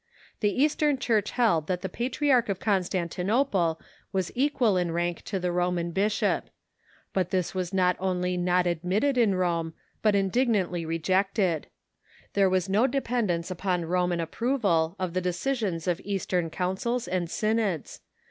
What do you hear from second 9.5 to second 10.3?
EAST AMI THE WEST 145 Rome, but